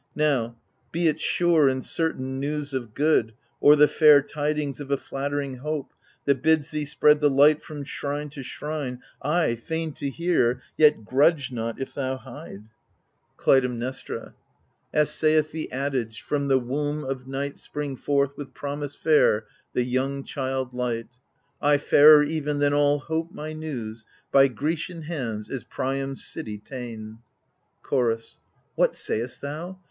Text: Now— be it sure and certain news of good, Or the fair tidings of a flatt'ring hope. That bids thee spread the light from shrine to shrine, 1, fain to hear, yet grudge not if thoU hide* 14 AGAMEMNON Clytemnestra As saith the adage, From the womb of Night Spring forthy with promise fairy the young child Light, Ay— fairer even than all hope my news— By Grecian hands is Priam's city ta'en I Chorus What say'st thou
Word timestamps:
Now— 0.15 0.55
be 0.91 1.07
it 1.07 1.19
sure 1.19 1.69
and 1.69 1.85
certain 1.85 2.39
news 2.39 2.73
of 2.73 2.95
good, 2.95 3.35
Or 3.59 3.75
the 3.75 3.87
fair 3.87 4.19
tidings 4.23 4.79
of 4.79 4.89
a 4.89 4.97
flatt'ring 4.97 5.57
hope. 5.57 5.93
That 6.25 6.41
bids 6.41 6.71
thee 6.71 6.85
spread 6.85 7.21
the 7.21 7.29
light 7.29 7.61
from 7.61 7.83
shrine 7.83 8.29
to 8.29 8.41
shrine, 8.41 9.01
1, 9.21 9.57
fain 9.57 9.93
to 9.93 10.09
hear, 10.09 10.59
yet 10.75 11.05
grudge 11.05 11.51
not 11.51 11.79
if 11.79 11.89
thoU 11.91 12.15
hide* 12.15 12.25
14 12.25 12.43
AGAMEMNON 12.65 13.37
Clytemnestra 13.37 14.33
As 14.91 15.11
saith 15.11 15.51
the 15.51 15.71
adage, 15.71 16.23
From 16.23 16.47
the 16.47 16.57
womb 16.57 17.03
of 17.03 17.27
Night 17.27 17.55
Spring 17.57 17.95
forthy 17.95 18.33
with 18.37 18.55
promise 18.55 18.95
fairy 18.95 19.43
the 19.73 19.83
young 19.83 20.23
child 20.23 20.73
Light, 20.73 21.19
Ay— 21.61 21.77
fairer 21.77 22.23
even 22.23 22.57
than 22.57 22.73
all 22.73 22.97
hope 22.97 23.31
my 23.31 23.53
news— 23.53 24.07
By 24.31 24.47
Grecian 24.47 25.03
hands 25.03 25.47
is 25.47 25.63
Priam's 25.63 26.25
city 26.25 26.57
ta'en 26.57 27.19
I 27.21 27.87
Chorus 27.87 28.39
What 28.73 28.95
say'st 28.95 29.41
thou 29.41 29.77